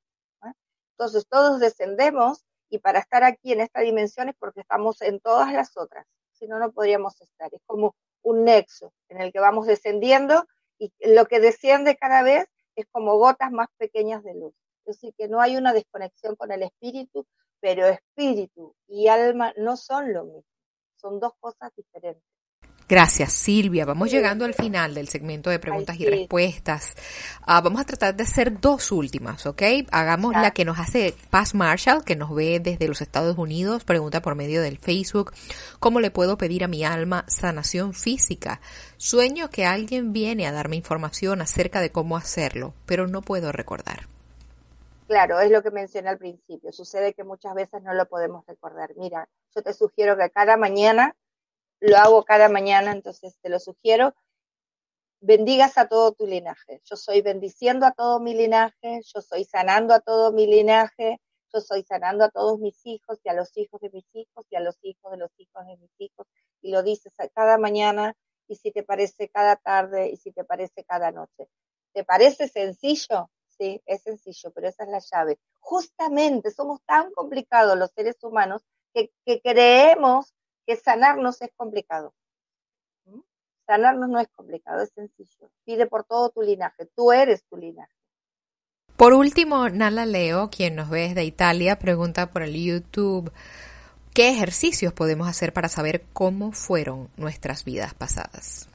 [0.92, 5.52] Entonces todos descendemos y para estar aquí en esta dimensión es porque estamos en todas
[5.52, 7.52] las otras, si no, no podríamos estar.
[7.52, 10.46] Es como un nexo en el que vamos descendiendo
[10.78, 14.54] y lo que desciende cada vez es como gotas más pequeñas de luz.
[14.86, 17.26] Es decir, que no hay una desconexión con el espíritu,
[17.61, 20.44] pero espíritu y alma no son lo mismo,
[20.96, 22.30] son dos cosas diferentes.
[22.90, 23.84] Gracias, Silvia.
[23.84, 26.96] Vamos llegando al final del segmento de preguntas y respuestas.
[27.42, 29.62] Uh, vamos a tratar de hacer dos últimas, ¿ok?
[29.92, 34.20] Hagamos la que nos hace Paz Marshall, que nos ve desde los Estados Unidos, pregunta
[34.20, 35.32] por medio del Facebook,
[35.78, 38.61] ¿cómo le puedo pedir a mi alma sanación física?
[38.96, 44.08] Sueño que alguien viene a darme información acerca de cómo hacerlo, pero no puedo recordar.
[45.11, 46.70] Claro, es lo que mencioné al principio.
[46.70, 48.94] Sucede que muchas veces no lo podemos recordar.
[48.94, 51.16] Mira, yo te sugiero que cada mañana,
[51.80, 54.14] lo hago cada mañana, entonces te lo sugiero,
[55.20, 56.80] bendigas a todo tu linaje.
[56.84, 61.20] Yo soy bendiciendo a todo mi linaje, yo soy sanando a todo mi linaje,
[61.52, 64.56] yo soy sanando a todos mis hijos y a los hijos de mis hijos y
[64.56, 66.26] a los hijos de los hijos de mis hijos.
[66.62, 68.14] Y lo dices cada mañana
[68.46, 71.48] y si te parece cada tarde y si te parece cada noche.
[71.94, 73.28] ¿Te parece sencillo?
[73.61, 75.38] Sí, es sencillo, pero esa es la llave.
[75.58, 78.62] Justamente somos tan complicados los seres humanos
[78.94, 79.11] que,
[79.42, 80.32] creemos
[80.66, 82.14] que sanarnos es complicado.
[83.04, 83.20] ¿Mm?
[83.66, 85.50] Sanarnos no es complicado, es sencillo.
[85.66, 87.92] Pide por todo tu linaje, tú eres tu linaje.
[88.96, 93.30] Por último, Nala Leo, quien nos ve desde Italia, pregunta por el YouTube,
[94.14, 98.70] ¿qué ejercicios podemos hacer para saber cómo fueron nuestras vidas pasadas?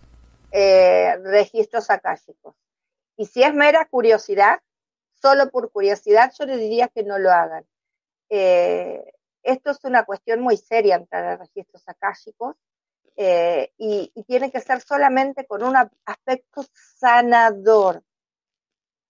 [0.51, 2.53] Eh, registros akáshicos.
[3.17, 4.59] Y si es mera curiosidad,
[5.21, 7.65] solo por curiosidad, yo les diría que no lo hagan.
[8.29, 9.03] Eh,
[9.43, 12.55] esto es una cuestión muy seria entrar a registros akáshicos
[13.15, 18.03] eh, y, tiene que ser solamente con un aspecto sanador,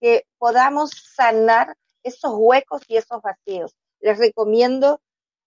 [0.00, 3.74] que podamos sanar esos huecos y esos vacíos.
[4.00, 5.00] Les recomiendo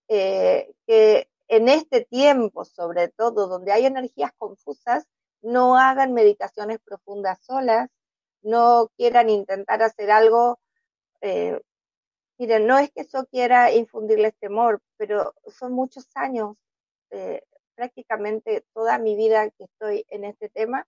[0.07, 5.05] eh, que en este tiempo, sobre todo donde hay energías confusas,
[5.41, 7.89] no hagan meditaciones profundas solas,
[8.41, 10.59] no quieran intentar hacer algo.
[11.21, 11.59] Eh,
[12.37, 16.55] miren, no es que yo quiera infundirles temor, pero son muchos años,
[17.11, 17.43] eh,
[17.75, 20.85] prácticamente toda mi vida que estoy en este tema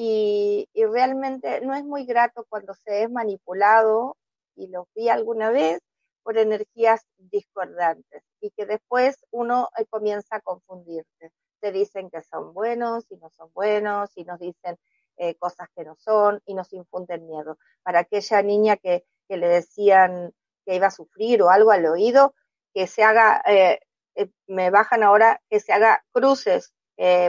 [0.00, 4.16] y, realmente no es muy grato cuando se es manipulado,
[4.54, 5.80] y lo vi alguna vez,
[6.22, 11.32] por energías discordantes y que después uno eh, comienza a confundirse.
[11.60, 14.76] Te dicen que son buenos y no son buenos y nos dicen
[15.18, 17.58] eh, cosas que no son y nos infunden miedo.
[17.82, 20.32] Para aquella niña que, le decían
[20.64, 22.34] que iba a sufrir o algo al oído,
[22.72, 23.80] que se haga, eh,
[24.14, 26.72] eh me bajan ahora, que se haga cruces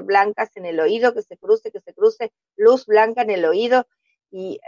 [0.03, 3.85] blancas en el oído, que se cruce, que se cruce luz blanca en el oído
[4.31, 4.59] y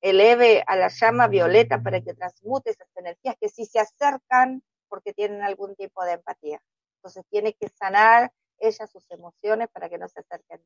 [0.00, 5.12] eleve a la llama violeta para que transmute esas energías que sí se acercan porque
[5.12, 6.62] tienen algún tipo de empatía.
[6.96, 10.62] Entonces tiene que sanar ella sus emociones para que no se acerquen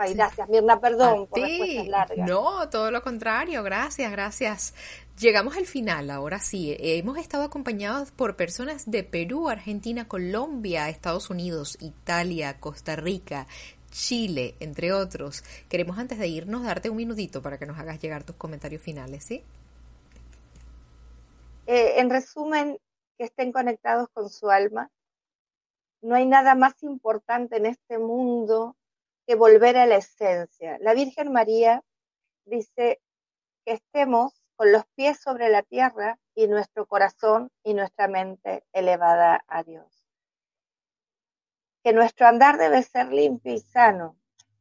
[0.00, 2.28] Ay, gracias, Mirna, perdón por respuestas largas.
[2.28, 4.72] No, todo lo contrario, gracias, gracias.
[5.18, 6.76] Llegamos al final, ahora sí.
[6.78, 13.48] Hemos estado acompañados por personas de Perú, Argentina, Colombia, Estados Unidos, Italia, Costa Rica,
[13.90, 15.42] Chile, entre otros.
[15.68, 19.24] Queremos antes de irnos darte un minutito para que nos hagas llegar tus comentarios finales,
[19.24, 19.42] ¿sí?
[21.66, 22.78] Eh, en resumen,
[23.18, 24.92] que estén conectados con su alma.
[26.02, 28.76] No hay nada más importante en este mundo
[29.28, 30.78] que volver a la esencia.
[30.80, 31.84] La Virgen María
[32.46, 32.98] dice
[33.66, 39.44] que estemos con los pies sobre la tierra y nuestro corazón y nuestra mente elevada
[39.46, 40.06] a Dios.
[41.84, 44.16] Que nuestro andar debe ser limpio y sano,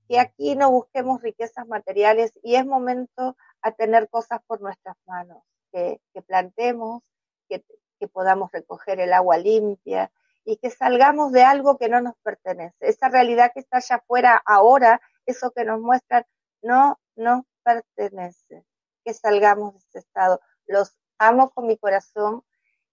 [0.10, 5.44] que aquí no busquemos riquezas materiales y es momento a tener cosas por nuestras manos,
[5.72, 7.04] que, plantemos,
[7.48, 7.64] que,
[8.02, 10.12] que podamos recoger el agua limpia,
[10.48, 12.78] y que salgamos de algo que no nos pertenece.
[12.80, 16.24] Esa realidad que está allá afuera ahora, eso que nos muestran,
[16.62, 18.66] no nos pertenece.
[19.04, 20.40] Que salgamos de ese estado.
[20.66, 22.44] Los amo con mi corazón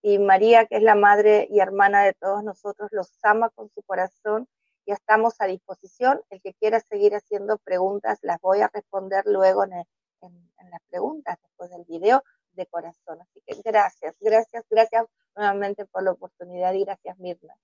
[0.03, 3.85] y María, que es la madre y hermana de todos nosotros, los ama con su
[3.85, 4.49] corazón
[4.85, 6.23] y estamos a disposición.
[6.31, 9.75] El que quiera seguir haciendo preguntas, las voy a responder luego en,
[10.23, 12.25] en las preguntas después del video
[12.55, 13.21] de corazón.
[13.21, 15.07] Así que gracias, gracias, gracias
[15.37, 17.55] nuevamente por la oportunidad y gracias Mirna.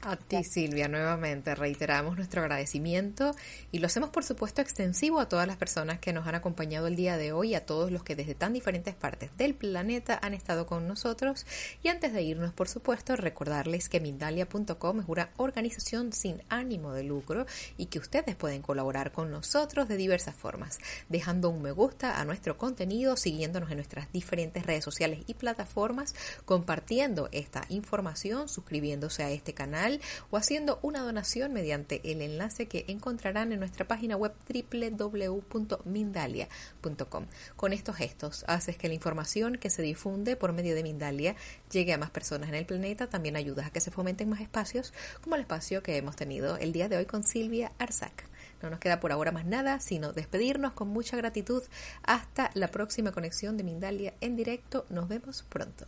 [0.00, 3.34] A ti, Silvia, nuevamente reiteramos nuestro agradecimiento
[3.72, 6.94] y lo hacemos, por supuesto, extensivo a todas las personas que nos han acompañado el
[6.94, 10.66] día de hoy, a todos los que desde tan diferentes partes del planeta han estado
[10.66, 11.46] con nosotros.
[11.82, 17.02] Y antes de irnos, por supuesto, recordarles que Mindalia.com es una organización sin ánimo de
[17.02, 17.46] lucro
[17.76, 20.78] y que ustedes pueden colaborar con nosotros de diversas formas,
[21.08, 26.14] dejando un me gusta a nuestro contenido, siguiéndonos en nuestras diferentes redes sociales y plataformas,
[26.44, 29.87] compartiendo esta información, suscribiéndose a este canal
[30.30, 37.26] o haciendo una donación mediante el enlace que encontrarán en nuestra página web www.mindalia.com.
[37.56, 41.36] Con estos gestos haces que la información que se difunde por medio de Mindalia
[41.70, 44.92] llegue a más personas en el planeta, también ayudas a que se fomenten más espacios
[45.22, 48.28] como el espacio que hemos tenido el día de hoy con Silvia Arzac.
[48.62, 51.62] No nos queda por ahora más nada, sino despedirnos con mucha gratitud.
[52.02, 54.86] Hasta la próxima conexión de Mindalia en directo.
[54.88, 55.86] Nos vemos pronto.